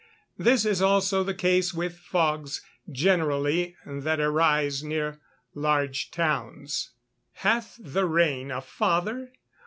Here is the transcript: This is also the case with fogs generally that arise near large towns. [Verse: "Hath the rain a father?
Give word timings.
This 0.39 0.65
is 0.65 0.81
also 0.81 1.23
the 1.23 1.31
case 1.35 1.75
with 1.75 1.95
fogs 1.95 2.63
generally 2.91 3.75
that 3.85 4.19
arise 4.19 4.83
near 4.83 5.21
large 5.53 6.09
towns. 6.09 6.89
[Verse: 7.35 7.43
"Hath 7.43 7.77
the 7.79 8.07
rain 8.07 8.49
a 8.49 8.61
father? 8.61 9.31